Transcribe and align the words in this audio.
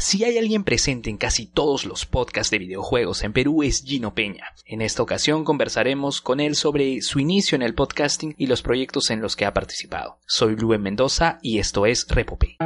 Si 0.00 0.24
hay 0.24 0.38
alguien 0.38 0.64
presente 0.64 1.10
en 1.10 1.18
casi 1.18 1.44
todos 1.44 1.84
los 1.84 2.06
podcasts 2.06 2.50
de 2.50 2.58
videojuegos 2.58 3.22
en 3.22 3.34
Perú 3.34 3.62
es 3.62 3.84
Gino 3.84 4.14
Peña. 4.14 4.46
En 4.64 4.80
esta 4.80 5.02
ocasión 5.02 5.44
conversaremos 5.44 6.22
con 6.22 6.40
él 6.40 6.56
sobre 6.56 7.02
su 7.02 7.20
inicio 7.20 7.54
en 7.54 7.60
el 7.60 7.74
podcasting 7.74 8.34
y 8.38 8.46
los 8.46 8.62
proyectos 8.62 9.10
en 9.10 9.20
los 9.20 9.36
que 9.36 9.44
ha 9.44 9.52
participado. 9.52 10.18
Soy 10.26 10.56
Luen 10.56 10.80
Mendoza 10.80 11.38
y 11.42 11.58
esto 11.58 11.84
es 11.84 12.06
Repope. 12.08 12.56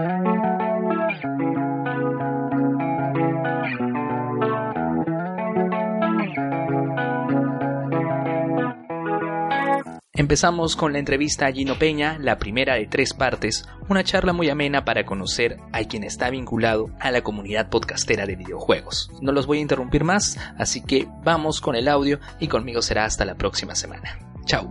Empezamos 10.17 10.76
con 10.76 10.92
la 10.92 11.01
entrevista 11.01 11.46
a 11.46 11.53
Gino 11.53 11.76
Peña, 11.76 12.19
la 12.21 12.38
primera 12.38 12.76
de 12.76 12.87
tres 12.87 13.13
partes, 13.13 13.69
una 13.88 14.04
charla 14.04 14.33
muy 14.33 14.49
amena 14.49 14.85
para 14.85 15.04
conocer 15.04 15.58
a 15.72 15.83
quien 15.83 16.05
está 16.05 16.30
vinculado 16.30 16.88
a 17.01 17.10
la 17.10 17.23
comunidad 17.23 17.69
podcastera 17.69 18.24
de 18.24 18.37
videojuegos. 18.37 19.10
No 19.20 19.32
los 19.32 19.48
voy 19.48 19.59
a 19.59 19.62
interrumpir 19.62 20.04
más, 20.04 20.38
así 20.56 20.82
que 20.82 21.09
vamos 21.24 21.60
con 21.60 21.74
el 21.74 21.88
audio 21.88 22.20
y 22.38 22.46
conmigo 22.46 22.80
será 22.80 23.06
hasta 23.06 23.24
la 23.24 23.34
próxima 23.34 23.74
semana. 23.74 24.16
Chao. 24.46 24.70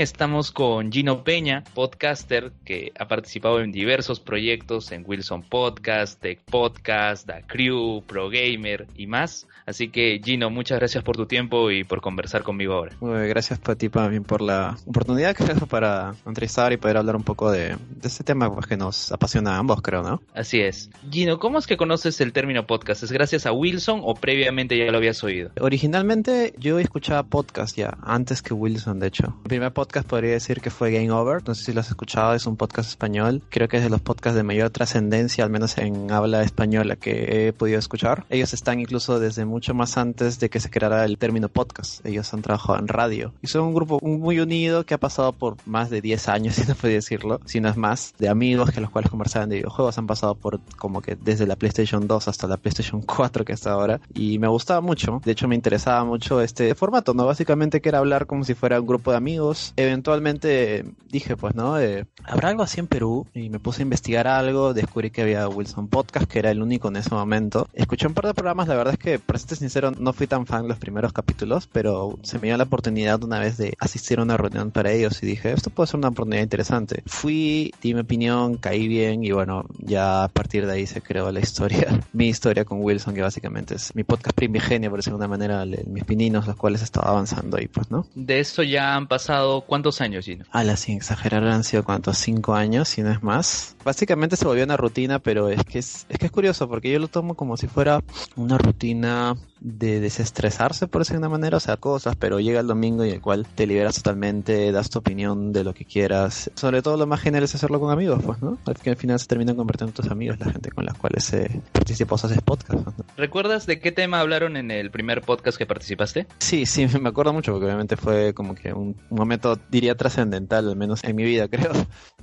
Estamos 0.00 0.50
con 0.50 0.90
Gino 0.90 1.24
Peña, 1.24 1.62
podcaster 1.74 2.52
que 2.64 2.90
ha 2.98 3.06
participado 3.06 3.60
en 3.60 3.70
diversos 3.70 4.18
proyectos 4.18 4.92
en 4.92 5.04
Wilson 5.06 5.42
Podcast, 5.42 6.18
Tech 6.18 6.40
Podcast, 6.50 7.26
The 7.26 7.44
Crew, 7.46 8.02
Pro 8.06 8.30
Gamer 8.30 8.86
y 8.96 9.06
más. 9.06 9.46
Así 9.66 9.88
que 9.88 10.18
Gino, 10.24 10.48
muchas 10.48 10.78
gracias 10.78 11.04
por 11.04 11.18
tu 11.18 11.26
tiempo 11.26 11.70
y 11.70 11.84
por 11.84 12.00
conversar 12.00 12.42
conmigo 12.42 12.72
ahora. 12.72 12.96
gracias 13.26 13.58
para 13.58 13.76
ti 13.76 13.90
también 13.90 14.24
por 14.24 14.40
la 14.40 14.78
oportunidad 14.86 15.36
que 15.36 15.44
para 15.66 16.14
entrevistar 16.24 16.72
y 16.72 16.78
poder 16.78 16.96
hablar 16.96 17.14
un 17.14 17.22
poco 17.22 17.50
de, 17.50 17.76
este 18.02 18.24
tema 18.24 18.50
pues, 18.50 18.66
que 18.66 18.78
nos 18.78 19.12
apasiona 19.12 19.56
a 19.56 19.58
ambos, 19.58 19.82
creo, 19.82 20.02
¿no? 20.02 20.22
Así 20.32 20.62
es. 20.62 20.88
Gino, 21.10 21.38
¿cómo 21.38 21.58
es 21.58 21.66
que 21.66 21.76
conoces 21.76 22.22
el 22.22 22.32
término 22.32 22.66
podcast? 22.66 23.02
¿Es 23.02 23.12
gracias 23.12 23.44
a 23.44 23.52
Wilson 23.52 24.00
o 24.02 24.14
previamente 24.14 24.78
ya 24.78 24.90
lo 24.90 24.96
habías 24.96 25.22
oído? 25.22 25.50
Originalmente 25.60 26.54
yo 26.56 26.78
escuchaba 26.78 27.22
podcast 27.24 27.76
ya, 27.76 27.98
antes 28.02 28.40
que 28.40 28.54
Wilson, 28.54 28.98
de 28.98 29.08
hecho. 29.08 29.36
El 29.44 29.48
primer 29.50 29.72
podcast 29.74 29.89
podría 29.90 30.32
decir 30.32 30.60
que 30.60 30.70
fue 30.70 30.92
Game 30.92 31.10
Over. 31.10 31.42
No 31.46 31.54
sé 31.54 31.64
si 31.64 31.72
lo 31.72 31.80
has 31.80 31.88
escuchado, 31.88 32.34
es 32.34 32.46
un 32.46 32.56
podcast 32.56 32.88
español. 32.88 33.42
Creo 33.50 33.68
que 33.68 33.78
es 33.78 33.82
de 33.82 33.90
los 33.90 34.00
podcasts 34.00 34.36
de 34.36 34.42
mayor 34.42 34.70
trascendencia, 34.70 35.44
al 35.44 35.50
menos 35.50 35.76
en 35.78 36.10
habla 36.12 36.42
española, 36.42 36.96
que 36.96 37.48
he 37.48 37.52
podido 37.52 37.78
escuchar. 37.78 38.24
Ellos 38.30 38.54
están 38.54 38.80
incluso 38.80 39.18
desde 39.18 39.44
mucho 39.44 39.74
más 39.74 39.98
antes 39.98 40.38
de 40.38 40.48
que 40.48 40.60
se 40.60 40.70
creara 40.70 41.04
el 41.04 41.18
término 41.18 41.48
podcast. 41.48 42.04
Ellos 42.06 42.32
han 42.32 42.42
trabajado 42.42 42.78
en 42.78 42.88
radio. 42.88 43.32
Y 43.42 43.48
son 43.48 43.64
un 43.64 43.74
grupo 43.74 43.98
muy 44.00 44.38
unido 44.38 44.86
que 44.86 44.94
ha 44.94 44.98
pasado 44.98 45.32
por 45.32 45.56
más 45.66 45.90
de 45.90 46.00
10 46.00 46.28
años, 46.28 46.54
si 46.56 46.66
no 46.66 46.74
puedo 46.74 46.94
decirlo, 46.94 47.40
si 47.44 47.60
no 47.60 47.68
es 47.68 47.76
más, 47.76 48.14
de 48.18 48.28
amigos 48.28 48.70
que 48.70 48.80
los 48.80 48.90
cuales 48.90 49.10
conversaban 49.10 49.48
de 49.48 49.56
videojuegos. 49.56 49.98
Han 49.98 50.06
pasado 50.06 50.34
por 50.36 50.60
como 50.78 51.02
que 51.02 51.16
desde 51.16 51.46
la 51.46 51.56
PlayStation 51.56 52.06
2 52.06 52.28
hasta 52.28 52.46
la 52.46 52.56
PlayStation 52.56 53.02
4 53.02 53.44
que 53.44 53.52
está 53.52 53.72
ahora. 53.72 54.00
Y 54.14 54.38
me 54.38 54.48
gustaba 54.48 54.80
mucho. 54.80 55.20
De 55.24 55.32
hecho, 55.32 55.48
me 55.48 55.56
interesaba 55.56 56.04
mucho 56.04 56.40
este 56.40 56.74
formato, 56.74 57.14
¿no? 57.14 57.26
Básicamente 57.26 57.80
que 57.80 57.88
era 57.88 57.98
hablar 57.98 58.26
como 58.26 58.44
si 58.44 58.54
fuera 58.54 58.80
un 58.80 58.86
grupo 58.86 59.10
de 59.10 59.16
amigos 59.16 59.72
eventualmente 59.82 60.84
dije, 61.10 61.36
pues, 61.36 61.54
¿no? 61.54 61.78
Eh, 61.78 62.06
¿Habrá 62.24 62.48
algo 62.48 62.62
así 62.62 62.80
en 62.80 62.86
Perú? 62.86 63.26
Y 63.34 63.50
me 63.50 63.58
puse 63.58 63.82
a 63.82 63.84
investigar 63.84 64.26
algo, 64.26 64.74
descubrí 64.74 65.10
que 65.10 65.22
había 65.22 65.48
Wilson 65.48 65.88
Podcast, 65.88 66.30
que 66.30 66.38
era 66.38 66.50
el 66.50 66.62
único 66.62 66.88
en 66.88 66.96
ese 66.96 67.14
momento. 67.14 67.68
Escuché 67.72 68.06
un 68.06 68.14
par 68.14 68.26
de 68.26 68.34
programas, 68.34 68.68
la 68.68 68.76
verdad 68.76 68.94
es 68.94 68.98
que, 68.98 69.18
para 69.18 69.38
ser 69.38 69.58
sincero, 69.58 69.90
no 69.90 70.12
fui 70.12 70.26
tan 70.26 70.46
fan 70.46 70.68
los 70.68 70.78
primeros 70.78 71.12
capítulos, 71.12 71.68
pero 71.72 72.18
se 72.22 72.38
me 72.38 72.48
dio 72.48 72.56
la 72.56 72.64
oportunidad 72.64 73.22
una 73.22 73.38
vez 73.38 73.56
de 73.56 73.74
asistir 73.78 74.18
a 74.18 74.22
una 74.22 74.36
reunión 74.36 74.70
para 74.70 74.92
ellos 74.92 75.22
y 75.22 75.26
dije, 75.26 75.52
esto 75.52 75.70
puede 75.70 75.88
ser 75.88 75.98
una 75.98 76.08
oportunidad 76.08 76.42
interesante. 76.42 77.02
Fui, 77.06 77.72
di 77.82 77.94
mi 77.94 78.00
opinión, 78.00 78.56
caí 78.56 78.88
bien 78.88 79.24
y 79.24 79.32
bueno, 79.32 79.64
ya 79.78 80.24
a 80.24 80.28
partir 80.28 80.66
de 80.66 80.72
ahí 80.72 80.86
se 80.86 81.00
creó 81.00 81.30
la 81.32 81.40
historia, 81.40 82.00
mi 82.12 82.28
historia 82.28 82.64
con 82.64 82.82
Wilson, 82.82 83.14
que 83.14 83.22
básicamente 83.22 83.74
es 83.74 83.94
mi 83.94 84.04
podcast 84.04 84.36
primigenio, 84.36 84.90
por 84.90 84.98
decirlo 84.98 85.18
de 85.18 85.24
una 85.24 85.28
manera, 85.28 85.64
mis 85.86 86.04
pininos, 86.04 86.46
los 86.46 86.56
cuales 86.56 86.82
estaba 86.82 87.10
avanzando 87.10 87.56
ahí, 87.56 87.68
pues, 87.68 87.90
¿no? 87.90 88.06
De 88.14 88.40
eso 88.40 88.62
ya 88.62 88.94
han 88.94 89.06
pasado, 89.06 89.62
¿cuántos 89.70 90.00
años, 90.00 90.24
Gino? 90.24 90.44
A 90.50 90.64
la 90.64 90.76
sin 90.76 90.96
exagerar 90.96 91.44
han 91.44 91.62
sido 91.62 91.84
cuántos, 91.84 92.18
cinco 92.18 92.54
años, 92.56 92.88
si 92.88 93.02
no 93.02 93.12
es 93.12 93.22
más. 93.22 93.76
Básicamente 93.84 94.34
se 94.34 94.44
volvió 94.44 94.64
una 94.64 94.76
rutina, 94.76 95.20
pero 95.20 95.48
es 95.48 95.64
que 95.64 95.78
es, 95.78 96.06
es 96.08 96.18
que 96.18 96.26
es 96.26 96.32
curioso 96.32 96.68
porque 96.68 96.90
yo 96.90 96.98
lo 96.98 97.06
tomo 97.06 97.34
como 97.34 97.56
si 97.56 97.68
fuera 97.68 98.02
una 98.34 98.58
rutina 98.58 99.36
de 99.60 100.00
desestresarse, 100.00 100.88
por 100.88 101.02
decir 101.02 101.14
de 101.14 101.18
una 101.18 101.28
manera, 101.28 101.56
o 101.56 101.60
sea, 101.60 101.76
cosas, 101.76 102.16
pero 102.16 102.40
llega 102.40 102.60
el 102.60 102.66
domingo 102.66 103.04
y 103.04 103.10
el 103.10 103.20
cual 103.20 103.46
te 103.54 103.66
liberas 103.66 103.96
totalmente, 103.96 104.72
das 104.72 104.90
tu 104.90 104.98
opinión 104.98 105.52
de 105.52 105.64
lo 105.64 105.74
que 105.74 105.84
quieras. 105.84 106.50
Sobre 106.54 106.82
todo 106.82 106.96
lo 106.96 107.06
más 107.06 107.20
genial 107.20 107.44
es 107.44 107.54
hacerlo 107.54 107.80
con 107.80 107.90
amigos, 107.90 108.22
pues, 108.24 108.42
¿no? 108.42 108.58
Al, 108.66 108.76
al 108.86 108.96
final 108.96 109.18
se 109.18 109.26
terminan 109.26 109.56
convirtiendo 109.56 109.90
en 109.90 109.94
tus 109.94 110.10
amigos, 110.10 110.38
la 110.40 110.50
gente 110.50 110.70
con 110.70 110.84
la 110.84 110.92
cual 110.94 111.14
se 111.18 111.60
participó 111.72 112.14
haces 112.14 112.40
podcast. 112.42 112.88
¿Recuerdas 113.16 113.66
de 113.66 113.80
qué 113.80 113.92
tema 113.92 114.20
hablaron 114.20 114.56
en 114.56 114.70
el 114.70 114.90
primer 114.90 115.22
podcast 115.22 115.58
que 115.58 115.66
participaste? 115.66 116.26
Sí, 116.38 116.66
sí, 116.66 116.86
me 117.00 117.08
acuerdo 117.08 117.32
mucho, 117.32 117.52
porque 117.52 117.66
obviamente 117.66 117.96
fue 117.96 118.34
como 118.34 118.54
que 118.54 118.72
un, 118.72 118.96
momento, 119.10 119.58
diría, 119.70 119.94
trascendental, 119.94 120.68
al 120.68 120.76
menos 120.76 121.04
en 121.04 121.16
mi 121.16 121.24
vida, 121.24 121.48
creo. 121.50 121.72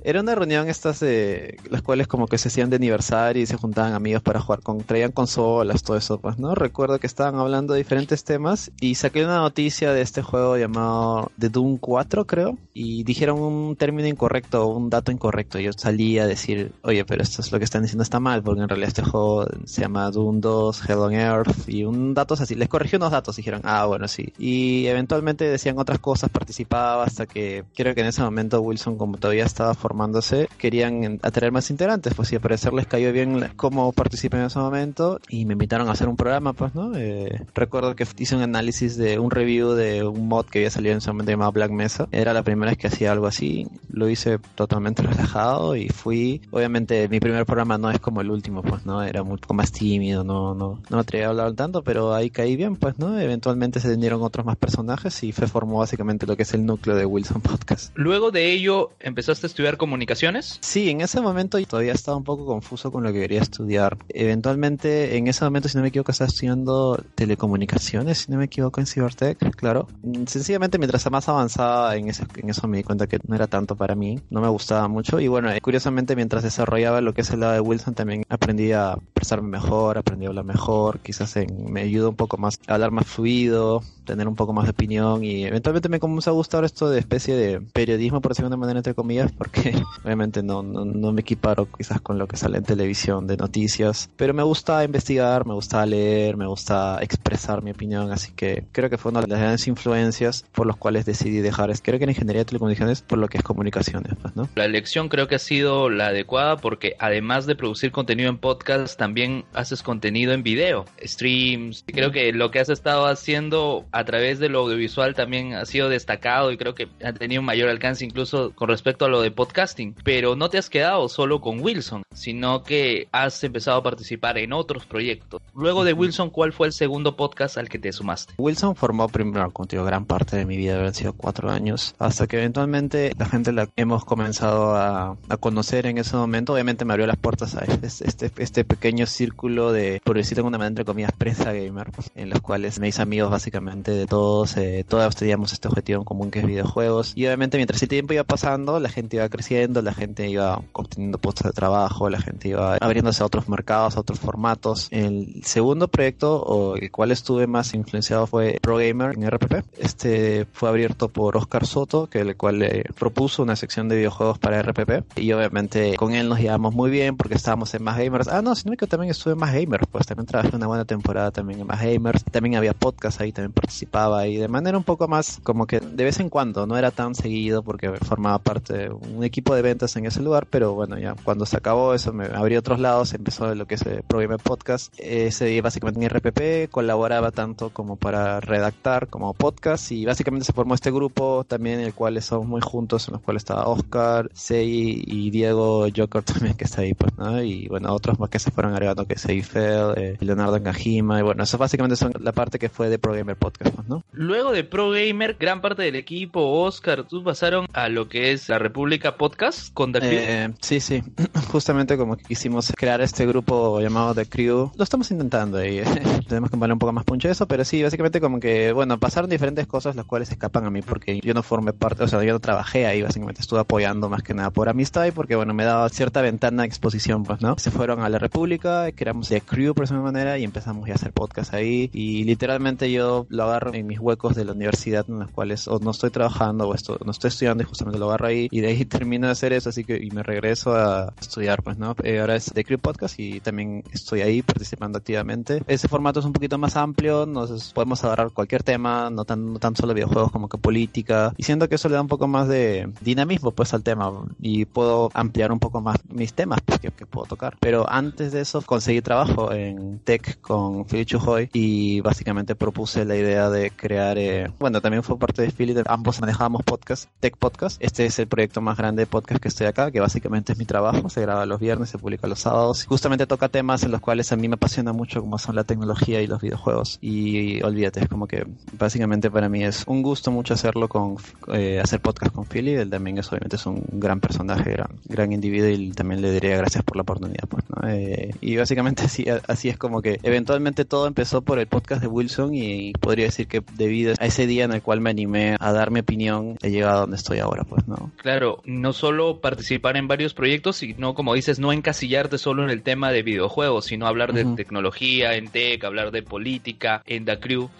Era 0.02 0.20
una 0.20 0.34
reunión 0.34 0.68
estas 0.68 1.00
de 1.00 1.56
las 1.70 1.82
cuales 1.82 2.06
como 2.06 2.26
que 2.26 2.38
se 2.38 2.48
hacían 2.48 2.70
de 2.70 2.76
aniversario 2.76 3.42
y 3.42 3.46
se 3.46 3.56
juntaban 3.56 3.94
amigos 3.94 4.22
para 4.22 4.40
jugar 4.40 4.60
con, 4.60 4.78
traían 4.78 5.12
consolas, 5.12 5.82
todo 5.82 5.96
eso, 5.96 6.20
pues, 6.20 6.38
¿no? 6.38 6.54
Recuerdo 6.54 6.98
que 6.98 7.06
estaba 7.06 7.27
hablando 7.36 7.74
de 7.74 7.78
diferentes 7.78 8.24
temas 8.24 8.70
y 8.80 8.94
saqué 8.94 9.24
una 9.24 9.38
noticia 9.38 9.92
de 9.92 10.02
este 10.02 10.22
juego 10.22 10.56
llamado 10.56 11.30
The 11.38 11.48
Doom 11.48 11.78
4, 11.78 12.26
creo, 12.26 12.58
y 12.74 13.04
dijeron 13.04 13.40
un 13.40 13.76
término 13.76 14.08
incorrecto, 14.08 14.66
un 14.66 14.90
dato 14.90 15.12
incorrecto. 15.12 15.58
Yo 15.58 15.72
salí 15.72 16.18
a 16.18 16.26
decir, 16.26 16.72
oye, 16.82 17.04
pero 17.04 17.22
esto 17.22 17.42
es 17.42 17.52
lo 17.52 17.58
que 17.58 17.64
están 17.64 17.82
diciendo 17.82 18.02
está 18.02 18.20
mal, 18.20 18.42
porque 18.42 18.62
en 18.62 18.68
realidad 18.68 18.88
este 18.88 19.02
juego 19.02 19.46
se 19.64 19.82
llama 19.82 20.10
Doom 20.10 20.40
2, 20.40 20.88
Hell 20.88 20.98
on 20.98 21.14
Earth, 21.14 21.68
y 21.68 21.84
un 21.84 22.14
dato 22.14 22.34
así. 22.34 22.54
Les 22.54 22.68
corrigió 22.68 22.98
unos 22.98 23.10
datos 23.10 23.36
y 23.38 23.42
dijeron, 23.42 23.62
ah, 23.64 23.86
bueno, 23.86 24.08
sí. 24.08 24.32
Y 24.38 24.86
eventualmente 24.86 25.44
decían 25.44 25.78
otras 25.78 25.98
cosas, 25.98 26.30
participaba 26.30 27.04
hasta 27.04 27.26
que 27.26 27.64
creo 27.74 27.94
que 27.94 28.00
en 28.00 28.08
ese 28.08 28.22
momento 28.22 28.60
Wilson, 28.60 28.96
como 28.96 29.16
todavía 29.16 29.44
estaba 29.44 29.74
formándose, 29.74 30.48
querían 30.58 31.18
atraer 31.22 31.52
más 31.52 31.70
integrantes, 31.70 32.14
pues 32.14 32.28
si 32.28 32.36
al 32.36 32.40
parecer 32.40 32.72
les 32.72 32.86
cayó 32.86 33.12
bien 33.12 33.50
cómo 33.56 33.92
participé 33.92 34.38
en 34.38 34.44
ese 34.44 34.58
momento 34.58 35.20
y 35.28 35.44
me 35.44 35.54
invitaron 35.54 35.88
a 35.88 35.92
hacer 35.92 36.08
un 36.08 36.16
programa, 36.16 36.52
pues, 36.52 36.74
¿no? 36.74 36.94
Eh, 36.96 37.17
recuerdo 37.54 37.94
que 37.96 38.06
hice 38.18 38.36
un 38.36 38.42
análisis 38.42 38.96
de 38.96 39.18
un 39.18 39.30
review 39.30 39.72
de 39.72 40.04
un 40.04 40.28
mod 40.28 40.46
que 40.46 40.60
había 40.60 40.70
salido 40.70 40.92
en 40.92 40.98
ese 40.98 41.10
momento 41.10 41.30
llamado 41.30 41.52
Black 41.52 41.70
Mesa. 41.70 42.08
Era 42.12 42.32
la 42.32 42.42
primera 42.42 42.70
vez 42.70 42.78
que 42.78 42.86
hacía 42.86 43.12
algo 43.12 43.26
así. 43.26 43.66
Lo 43.90 44.08
hice 44.08 44.38
totalmente 44.54 45.02
relajado 45.02 45.76
y 45.76 45.88
fui. 45.88 46.40
Obviamente 46.50 47.08
mi 47.08 47.20
primer 47.20 47.46
programa 47.46 47.78
no 47.78 47.90
es 47.90 48.00
como 48.00 48.20
el 48.20 48.30
último, 48.30 48.62
pues, 48.62 48.86
¿no? 48.86 49.02
Era 49.02 49.22
un 49.22 49.36
poco 49.38 49.54
más 49.54 49.72
tímido, 49.72 50.24
no, 50.24 50.54
no, 50.54 50.80
no 50.88 50.96
me 50.96 51.00
atreví 51.00 51.24
a 51.24 51.28
hablar 51.28 51.54
tanto, 51.54 51.82
pero 51.82 52.14
ahí 52.14 52.30
caí 52.30 52.56
bien, 52.56 52.76
pues, 52.76 52.98
¿no? 52.98 53.18
Eventualmente 53.18 53.80
se 53.80 53.90
vinieron 53.90 54.22
otros 54.22 54.44
más 54.46 54.56
personajes 54.56 55.22
y 55.22 55.32
fue 55.32 55.46
formó 55.46 55.78
básicamente 55.78 56.26
lo 56.26 56.36
que 56.36 56.42
es 56.42 56.54
el 56.54 56.64
núcleo 56.64 56.96
de 56.96 57.04
Wilson 57.04 57.40
Podcast. 57.40 57.92
Luego 57.94 58.30
de 58.30 58.52
ello, 58.52 58.90
¿empezaste 59.00 59.46
a 59.46 59.48
estudiar 59.48 59.76
comunicaciones? 59.76 60.58
Sí, 60.60 60.90
en 60.90 61.00
ese 61.00 61.20
momento 61.20 61.58
todavía 61.66 61.92
estaba 61.92 62.16
un 62.16 62.24
poco 62.24 62.46
confuso 62.46 62.90
con 62.92 63.02
lo 63.02 63.12
que 63.12 63.20
quería 63.20 63.40
estudiar. 63.40 63.96
Eventualmente, 64.08 65.16
en 65.16 65.28
ese 65.28 65.44
momento, 65.44 65.68
si 65.68 65.76
no 65.76 65.82
me 65.82 65.88
equivoco, 65.88 66.12
estaba 66.12 66.28
estudiando 66.28 67.02
telecomunicaciones, 67.14 68.18
si 68.18 68.32
no 68.32 68.38
me 68.38 68.44
equivoco, 68.44 68.80
en 68.80 68.86
Cybertech, 68.86 69.38
claro. 69.56 69.88
Mm, 70.02 70.24
sencillamente, 70.26 70.78
mientras 70.78 71.10
más 71.10 71.28
avanzaba 71.28 71.96
en 71.96 72.08
eso, 72.08 72.24
en 72.36 72.50
eso 72.50 72.68
me 72.68 72.78
di 72.78 72.84
cuenta 72.84 73.06
que 73.06 73.18
no 73.26 73.34
era 73.34 73.46
tanto 73.46 73.76
para 73.76 73.94
mí, 73.94 74.20
no 74.30 74.40
me 74.40 74.48
gustaba 74.48 74.88
mucho. 74.88 75.20
Y 75.20 75.28
bueno, 75.28 75.50
eh, 75.50 75.60
curiosamente, 75.60 76.16
mientras 76.16 76.42
desarrollaba 76.42 77.00
lo 77.00 77.14
que 77.14 77.22
es 77.22 77.30
el 77.30 77.40
lado 77.40 77.54
de 77.54 77.60
Wilson, 77.60 77.94
también 77.94 78.22
aprendí 78.28 78.72
a 78.72 78.92
expresarme 78.92 79.48
mejor, 79.48 79.98
aprendí 79.98 80.26
a 80.26 80.28
hablar 80.28 80.44
mejor, 80.44 81.00
quizás 81.00 81.34
me 81.68 81.82
ayudó 81.82 82.10
un 82.10 82.16
poco 82.16 82.36
más 82.36 82.58
a 82.66 82.74
hablar 82.74 82.90
más 82.90 83.06
fluido, 83.06 83.82
tener 84.04 84.26
un 84.26 84.34
poco 84.34 84.52
más 84.52 84.64
de 84.64 84.70
opinión 84.70 85.22
y 85.22 85.44
eventualmente 85.44 85.88
me 85.88 86.00
comenzó 86.00 86.30
a 86.30 86.32
gustar 86.32 86.64
esto 86.64 86.88
de 86.88 86.98
especie 86.98 87.36
de 87.36 87.60
periodismo, 87.60 88.20
por 88.20 88.32
decirlo 88.32 88.48
de 88.50 88.56
manera 88.56 88.78
entre 88.78 88.94
comillas, 88.94 89.30
porque 89.32 89.72
obviamente 90.04 90.42
no, 90.42 90.62
no, 90.62 90.84
no 90.84 91.12
me 91.12 91.20
equiparo 91.20 91.68
quizás 91.76 92.00
con 92.00 92.18
lo 92.18 92.26
que 92.26 92.36
sale 92.36 92.58
en 92.58 92.64
televisión 92.64 93.26
de 93.26 93.36
noticias, 93.36 94.08
pero 94.16 94.32
me 94.32 94.42
gusta 94.42 94.82
investigar, 94.82 95.46
me 95.46 95.54
gusta 95.54 95.84
leer, 95.84 96.36
me 96.36 96.46
gusta 96.46 96.97
expresar 97.02 97.62
mi 97.62 97.70
opinión, 97.70 98.12
así 98.12 98.32
que 98.32 98.64
creo 98.72 98.90
que 98.90 98.98
fue 98.98 99.10
una 99.10 99.20
de 99.20 99.28
las 99.28 99.38
grandes 99.38 99.66
influencias 99.68 100.44
por 100.52 100.66
los 100.66 100.76
cuales 100.76 101.06
decidí 101.06 101.40
dejar, 101.40 101.70
creo 101.80 101.98
que 101.98 102.04
en 102.04 102.10
ingeniería 102.10 102.40
de 102.40 102.46
telecomunicaciones 102.46 103.02
por 103.02 103.18
lo 103.18 103.28
que 103.28 103.38
es 103.38 103.44
comunicaciones, 103.44 104.12
pues, 104.20 104.36
¿no? 104.36 104.48
La 104.54 104.64
elección 104.64 105.08
creo 105.08 105.28
que 105.28 105.34
ha 105.34 105.38
sido 105.38 105.90
la 105.90 106.08
adecuada 106.08 106.56
porque 106.56 106.94
además 106.98 107.46
de 107.46 107.56
producir 107.56 107.92
contenido 107.92 108.30
en 108.30 108.38
podcast, 108.38 108.98
también 108.98 109.44
haces 109.52 109.82
contenido 109.82 110.32
en 110.32 110.42
video, 110.42 110.84
streams, 111.02 111.84
creo 111.86 112.12
que 112.12 112.32
lo 112.32 112.50
que 112.50 112.60
has 112.60 112.68
estado 112.68 113.06
haciendo 113.06 113.86
a 113.92 114.04
través 114.04 114.38
de 114.38 114.48
lo 114.48 114.60
audiovisual 114.60 115.14
también 115.14 115.54
ha 115.54 115.64
sido 115.64 115.88
destacado 115.88 116.52
y 116.52 116.56
creo 116.56 116.74
que 116.74 116.88
ha 117.04 117.12
tenido 117.12 117.40
un 117.40 117.46
mayor 117.46 117.68
alcance 117.68 118.04
incluso 118.04 118.52
con 118.54 118.68
respecto 118.68 119.04
a 119.04 119.08
lo 119.08 119.20
de 119.20 119.30
podcasting, 119.30 119.94
pero 120.04 120.36
no 120.36 120.48
te 120.48 120.58
has 120.58 120.70
quedado 120.70 121.08
solo 121.08 121.40
con 121.40 121.60
Wilson, 121.60 122.02
sino 122.18 122.62
que 122.62 123.08
has 123.12 123.42
empezado 123.44 123.78
a 123.78 123.82
participar 123.82 124.38
en 124.38 124.52
otros 124.52 124.86
proyectos. 124.86 125.40
Luego 125.54 125.84
de 125.84 125.92
Wilson, 125.92 126.30
¿cuál 126.30 126.52
fue 126.52 126.66
el 126.66 126.72
segundo 126.72 127.16
podcast 127.16 127.58
al 127.58 127.68
que 127.68 127.78
te 127.78 127.92
sumaste? 127.92 128.34
Wilson 128.38 128.76
formó 128.76 129.08
primero 129.08 129.50
contigo 129.50 129.84
gran 129.84 130.04
parte 130.04 130.36
de 130.36 130.44
mi 130.44 130.56
vida, 130.56 130.76
haber 130.76 130.94
sido 130.94 131.12
cuatro 131.12 131.50
años, 131.50 131.94
hasta 131.98 132.26
que 132.26 132.38
eventualmente 132.38 133.12
la 133.18 133.26
gente 133.26 133.52
la 133.52 133.68
hemos 133.76 134.04
comenzado 134.04 134.76
a, 134.76 135.16
conocer 135.40 135.86
en 135.86 135.98
ese 135.98 136.16
momento. 136.16 136.52
Obviamente 136.52 136.84
me 136.84 136.92
abrió 136.92 137.06
las 137.06 137.16
puertas 137.16 137.54
a 137.54 137.64
este, 137.64 137.86
este, 137.86 138.30
este 138.38 138.64
pequeño 138.64 139.06
círculo 139.06 139.72
de, 139.72 140.00
por 140.04 140.16
decirlo 140.16 140.42
de 140.42 140.48
una 140.48 140.58
manera, 140.58 140.68
entre 140.68 140.84
comillas, 140.84 141.12
prensa 141.12 141.52
gamer, 141.52 141.90
en 142.14 142.30
los 142.30 142.40
cuales 142.40 142.78
me 142.80 142.88
hice 142.88 143.02
amigos 143.02 143.30
básicamente 143.30 143.92
de 143.92 144.06
todos, 144.06 144.56
eh, 144.56 144.84
todos 144.88 145.14
teníamos 145.14 145.52
este 145.52 145.68
objetivo 145.68 146.00
en 146.00 146.04
común 146.04 146.30
que 146.30 146.40
es 146.40 146.46
videojuegos. 146.46 147.12
Y 147.14 147.26
obviamente 147.26 147.56
mientras 147.56 147.82
el 147.82 147.88
tiempo 147.88 148.14
iba 148.14 148.24
pasando, 148.24 148.80
la 148.80 148.88
gente 148.88 149.16
iba 149.16 149.28
creciendo, 149.28 149.82
la 149.82 149.94
gente 149.94 150.28
iba 150.28 150.60
obteniendo 150.72 151.18
puestos 151.18 151.46
de 151.46 151.52
trabajo, 151.52 152.07
la 152.10 152.20
gente 152.20 152.48
iba 152.48 152.76
abriéndose 152.76 153.22
a 153.22 153.26
otros 153.26 153.48
mercados, 153.48 153.96
a 153.96 154.00
otros 154.00 154.18
formatos. 154.18 154.88
El 154.90 155.42
segundo 155.44 155.88
proyecto, 155.88 156.42
o 156.42 156.76
el 156.76 156.90
cual 156.90 157.10
estuve 157.10 157.46
más 157.46 157.74
influenciado, 157.74 158.26
fue 158.26 158.58
Pro 158.60 158.76
Gamer 158.76 159.14
en 159.16 159.28
RPP. 159.28 159.64
Este 159.78 160.46
fue 160.52 160.68
abierto 160.68 161.08
por 161.08 161.36
Oscar 161.36 161.66
Soto, 161.66 162.08
que 162.08 162.20
el 162.20 162.36
cual 162.36 162.60
le 162.60 162.84
propuso 162.98 163.42
una 163.42 163.56
sección 163.56 163.88
de 163.88 163.96
videojuegos 163.96 164.38
para 164.38 164.62
RPP. 164.62 165.18
Y 165.18 165.32
obviamente 165.32 165.96
con 165.96 166.14
él 166.14 166.28
nos 166.28 166.40
llevamos 166.40 166.74
muy 166.74 166.90
bien 166.90 167.16
porque 167.16 167.34
estábamos 167.34 167.74
en 167.74 167.82
Más 167.82 167.98
Gamers. 167.98 168.28
Ah, 168.28 168.42
no, 168.42 168.54
sino 168.54 168.76
que 168.76 168.86
también 168.86 169.10
estuve 169.10 169.34
en 169.34 169.38
Más 169.38 169.52
Gamers, 169.52 169.86
pues 169.90 170.06
también 170.06 170.26
trabajé 170.26 170.56
una 170.56 170.66
buena 170.66 170.84
temporada 170.84 171.30
también 171.30 171.60
en 171.60 171.66
Más 171.66 171.82
Gamers. 171.82 172.24
También 172.24 172.56
había 172.56 172.74
podcast 172.74 173.20
ahí, 173.20 173.32
también 173.32 173.52
participaba 173.52 174.26
y 174.26 174.36
de 174.36 174.48
manera 174.48 174.76
un 174.76 174.84
poco 174.84 175.08
más 175.08 175.40
como 175.42 175.66
que 175.66 175.80
de 175.80 176.04
vez 176.04 176.20
en 176.20 176.30
cuando, 176.30 176.66
no 176.66 176.76
era 176.76 176.90
tan 176.90 177.14
seguido 177.14 177.62
porque 177.62 177.90
formaba 177.92 178.38
parte 178.38 178.74
de 178.74 178.90
un 178.90 179.24
equipo 179.24 179.54
de 179.54 179.62
ventas 179.62 179.96
en 179.96 180.06
ese 180.06 180.22
lugar, 180.22 180.46
pero 180.48 180.74
bueno, 180.74 180.98
ya 180.98 181.14
cuando 181.24 181.46
se 181.46 181.56
acabó 181.56 181.87
eso 181.94 182.12
me 182.12 182.26
abrí 182.26 182.56
otros 182.56 182.80
lados, 182.80 183.14
empezó 183.14 183.54
lo 183.54 183.66
que 183.66 183.76
es 183.76 183.82
el 183.82 184.02
Pro 184.02 184.20
Podcast. 184.38 184.94
Ese 184.98 185.60
básicamente 185.60 186.04
en 186.04 186.10
RPP, 186.10 186.70
colaboraba 186.70 187.30
tanto 187.30 187.70
como 187.70 187.96
para 187.96 188.40
redactar 188.40 189.08
como 189.08 189.34
podcast 189.34 189.92
y 189.92 190.04
básicamente 190.04 190.46
se 190.46 190.52
formó 190.52 190.74
este 190.74 190.90
grupo 190.90 191.44
también 191.44 191.80
en 191.80 191.86
el 191.86 191.94
cual 191.94 192.16
estamos 192.16 192.46
muy 192.46 192.60
juntos, 192.60 193.08
en 193.08 193.14
los 193.14 193.22
cuales 193.22 193.42
estaba 193.42 193.66
Oscar, 193.66 194.30
Sei 194.34 195.02
y 195.06 195.30
Diego 195.30 195.86
Joker 195.94 196.22
también 196.22 196.56
que 196.56 196.64
está 196.64 196.82
ahí, 196.82 196.94
pues, 196.94 197.16
¿no? 197.16 197.42
Y 197.42 197.68
bueno, 197.68 197.92
otros 197.92 198.18
más 198.18 198.30
que 198.30 198.38
se 198.38 198.50
fueron 198.50 198.72
agregando 198.72 199.06
que 199.06 199.14
es 199.14 199.24
Eiffel, 199.26 199.94
eh, 199.96 200.16
Leonardo 200.20 200.58
Ngajima 200.58 201.20
y 201.20 201.22
bueno, 201.22 201.42
eso 201.42 201.58
básicamente 201.58 201.96
son 201.96 202.12
la 202.20 202.32
parte 202.32 202.58
que 202.58 202.68
fue 202.68 202.88
de 202.88 202.98
Pro 202.98 203.14
Gamer 203.14 203.36
Podcast, 203.36 203.74
pues, 203.74 203.88
¿no? 203.88 204.02
Luego 204.12 204.52
de 204.52 204.64
Pro 204.64 204.90
Gamer, 204.90 205.36
gran 205.38 205.60
parte 205.60 205.82
del 205.82 205.96
equipo, 205.96 206.62
Oscar, 206.62 207.04
tú 207.04 207.22
pasaron 207.22 207.66
a 207.72 207.88
lo 207.88 208.08
que 208.08 208.32
es 208.32 208.48
la 208.48 208.58
República 208.58 209.16
Podcast 209.16 209.72
con 209.72 209.92
The 209.92 209.98
eh, 210.02 210.54
sí, 210.60 210.80
sí, 210.80 211.02
justamente 211.50 211.77
como 211.86 212.16
que 212.16 212.24
quisimos 212.24 212.72
crear 212.76 213.00
este 213.00 213.24
grupo 213.26 213.80
llamado 213.80 214.14
The 214.14 214.26
Crew, 214.26 214.72
lo 214.74 214.84
estamos 214.84 215.10
intentando 215.10 215.64
y 215.64 215.80
tenemos 216.28 216.50
que 216.50 216.56
poner 216.56 216.72
un 216.72 216.78
poco 216.78 216.92
más 216.92 217.04
puncho 217.04 217.28
eso, 217.28 217.46
pero 217.46 217.64
sí, 217.64 217.82
básicamente 217.82 218.20
como 218.20 218.40
que, 218.40 218.72
bueno, 218.72 218.98
pasaron 218.98 219.30
diferentes 219.30 219.66
cosas 219.66 219.94
las 219.94 220.04
cuales 220.06 220.30
escapan 220.30 220.66
a 220.66 220.70
mí 220.70 220.82
porque 220.82 221.20
yo 221.22 221.34
no 221.34 221.42
formé 221.42 221.72
parte, 221.72 222.02
o 222.02 222.08
sea, 222.08 222.22
yo 222.24 222.32
no 222.32 222.40
trabajé 222.40 222.86
ahí, 222.86 223.02
básicamente 223.02 223.40
estuve 223.40 223.60
apoyando 223.60 224.08
más 224.08 224.22
que 224.22 224.34
nada 224.34 224.50
por 224.50 224.68
amistad 224.68 225.06
y 225.06 225.12
porque, 225.12 225.36
bueno, 225.36 225.54
me 225.54 225.64
daba 225.64 225.88
cierta 225.88 226.20
ventana 226.20 226.62
de 226.62 226.68
exposición, 226.68 227.22
pues, 227.22 227.40
¿no? 227.40 227.56
Se 227.58 227.70
fueron 227.70 228.00
a 228.00 228.08
la 228.08 228.18
República, 228.18 228.90
creamos 228.92 229.28
The 229.28 229.40
Crew 229.40 229.74
por 229.74 229.84
esa 229.84 229.94
manera 229.94 230.38
y 230.38 230.44
empezamos 230.44 230.86
ya 230.86 230.94
a 230.94 230.96
hacer 230.96 231.12
podcast 231.12 231.54
ahí. 231.54 231.90
Y 231.92 232.24
literalmente 232.24 232.90
yo 232.90 233.26
lo 233.28 233.44
agarro 233.44 233.74
en 233.74 233.86
mis 233.86 234.00
huecos 234.00 234.34
de 234.34 234.44
la 234.44 234.52
universidad 234.52 235.04
en 235.08 235.20
los 235.20 235.30
cuales 235.30 235.68
o 235.68 235.78
no 235.78 235.90
estoy 235.90 236.10
trabajando 236.10 236.68
o 236.68 236.74
esto, 236.74 236.98
no 237.04 237.10
estoy 237.10 237.28
estudiando 237.28 237.62
y 237.62 237.66
justamente 237.66 237.98
lo 237.98 238.06
agarro 238.08 238.26
ahí 238.26 238.48
y 238.50 238.60
de 238.60 238.68
ahí 238.68 238.84
termino 238.84 239.26
de 239.26 239.32
hacer 239.32 239.52
eso, 239.52 239.68
así 239.68 239.84
que 239.84 239.96
y 239.96 240.10
me 240.10 240.22
regreso 240.22 240.74
a 240.74 241.12
estudiar, 241.20 241.62
pues, 241.68 241.76
¿no? 241.76 241.94
Eh, 242.02 242.18
ahora 242.18 242.34
es 242.34 242.50
The 242.54 242.64
Crew 242.64 242.78
Podcast 242.78 243.20
y 243.20 243.40
también 243.40 243.84
estoy 243.92 244.22
ahí 244.22 244.40
participando 244.40 244.96
activamente. 244.96 245.62
Ese 245.66 245.86
formato 245.86 246.18
es 246.18 246.24
un 246.24 246.32
poquito 246.32 246.56
más 246.56 246.76
amplio, 246.76 247.26
nos 247.26 247.74
podemos 247.74 248.02
agarrar 248.04 248.30
cualquier 248.30 248.62
tema, 248.62 249.10
no 249.10 249.26
tan, 249.26 249.52
no 249.52 249.58
tan 249.58 249.76
solo 249.76 249.92
videojuegos 249.92 250.32
como 250.32 250.48
que 250.48 250.56
política, 250.56 251.34
y 251.36 251.42
siento 251.42 251.68
que 251.68 251.74
eso 251.74 251.90
le 251.90 251.96
da 251.96 252.00
un 252.00 252.08
poco 252.08 252.26
más 252.26 252.48
de 252.48 252.90
dinamismo, 253.02 253.50
pues, 253.50 253.74
al 253.74 253.82
tema 253.82 254.10
y 254.40 254.64
puedo 254.64 255.10
ampliar 255.12 255.52
un 255.52 255.58
poco 255.58 255.82
más 255.82 255.98
mis 256.08 256.32
temas 256.32 256.60
pues, 256.64 256.80
que, 256.80 256.90
puedo 256.90 257.26
tocar. 257.26 257.58
Pero 257.60 257.84
antes 257.86 258.32
de 258.32 258.40
eso 258.40 258.62
conseguí 258.62 259.02
trabajo 259.02 259.52
en 259.52 259.98
tech 259.98 260.40
con 260.40 260.86
Philly 260.86 261.04
Chujoy 261.04 261.50
y 261.52 262.00
básicamente 262.00 262.54
propuse 262.54 263.04
la 263.04 263.14
idea 263.14 263.50
de 263.50 263.72
crear, 263.72 264.16
eh, 264.16 264.50
bueno, 264.58 264.80
también 264.80 265.02
fue 265.02 265.18
parte 265.18 265.42
de 265.42 265.50
Philly, 265.50 265.74
ambos 265.84 266.18
manejábamos 266.18 266.62
podcast, 266.62 267.10
tech 267.20 267.36
podcast. 267.36 267.76
Este 267.80 268.06
es 268.06 268.18
el 268.18 268.26
proyecto 268.26 268.62
más 268.62 268.78
grande 268.78 269.02
de 269.02 269.06
podcast 269.06 269.42
que 269.42 269.48
estoy 269.48 269.66
acá, 269.66 269.90
que 269.90 270.00
básicamente 270.00 270.54
es 270.54 270.58
mi 270.58 270.64
trabajo, 270.64 271.10
se 271.10 271.20
graba 271.20 271.44
los 271.44 271.57
viernes, 271.58 271.90
se 271.90 271.98
publica 271.98 272.26
los 272.26 272.40
sábados. 272.40 272.84
Justamente 272.86 273.26
toca 273.26 273.48
temas 273.48 273.82
en 273.82 273.90
los 273.90 274.00
cuales 274.00 274.32
a 274.32 274.36
mí 274.36 274.48
me 274.48 274.54
apasiona 274.54 274.92
mucho 274.92 275.20
como 275.20 275.38
son 275.38 275.56
la 275.56 275.64
tecnología 275.64 276.20
y 276.20 276.26
los 276.26 276.40
videojuegos. 276.40 276.98
Y 277.00 277.62
olvídate, 277.62 278.00
es 278.00 278.08
como 278.08 278.26
que 278.26 278.46
básicamente 278.72 279.30
para 279.30 279.48
mí 279.48 279.64
es 279.64 279.84
un 279.86 280.02
gusto 280.02 280.30
mucho 280.30 280.54
hacerlo 280.54 280.88
con 280.88 281.16
eh, 281.52 281.80
hacer 281.82 282.00
podcast 282.00 282.34
con 282.34 282.44
Philly, 282.46 282.74
él 282.74 282.90
también 282.90 283.18
es 283.18 283.28
obviamente 283.28 283.56
es 283.56 283.66
un 283.66 283.84
gran 283.92 284.20
personaje, 284.20 284.70
gran, 284.72 284.88
gran 285.04 285.32
individuo 285.32 285.68
y 285.68 285.90
también 285.92 286.22
le 286.22 286.32
diría 286.32 286.56
gracias 286.56 286.84
por 286.84 286.96
la 286.96 287.02
oportunidad. 287.02 287.48
Pues, 287.48 287.64
¿no? 287.68 287.88
Eh, 287.88 288.30
y 288.40 288.56
básicamente 288.56 289.02
así, 289.04 289.26
así 289.46 289.68
es 289.68 289.76
como 289.76 290.02
que 290.02 290.18
eventualmente 290.22 290.84
todo 290.84 291.06
empezó 291.06 291.42
por 291.42 291.58
el 291.58 291.66
podcast 291.66 292.02
de 292.02 292.08
Wilson 292.08 292.54
y 292.54 292.92
podría 292.92 293.26
decir 293.26 293.48
que 293.48 293.62
debido 293.76 294.14
a 294.18 294.26
ese 294.26 294.46
día 294.46 294.64
en 294.64 294.72
el 294.72 294.82
cual 294.82 295.00
me 295.00 295.10
animé 295.10 295.56
a 295.58 295.72
dar 295.72 295.90
mi 295.90 296.00
opinión, 296.00 296.56
he 296.62 296.70
llegado 296.70 296.96
a 296.96 297.00
donde 297.00 297.16
estoy 297.16 297.38
ahora, 297.38 297.64
pues, 297.64 297.86
¿no? 297.86 298.10
Claro, 298.16 298.62
no 298.64 298.92
solo 298.92 299.40
participar 299.40 299.96
en 299.96 300.08
varios 300.08 300.34
proyectos, 300.34 300.76
sino 300.76 301.14
como 301.14 301.34
dices, 301.48 301.60
no 301.60 301.72
encasillarte 301.72 302.36
solo 302.36 302.62
en 302.62 302.70
el 302.70 302.82
tema 302.82 303.10
de 303.10 303.22
videojuegos, 303.22 303.86
sino 303.86 304.06
hablar 304.06 304.34
de 304.34 304.44
tecnología, 304.54 305.34
en 305.34 305.48
tech, 305.48 305.82
hablar 305.82 306.10
de 306.10 306.22
política, 306.22 307.02
en 307.06 307.24
The 307.24 307.40
Crew. 307.40 307.70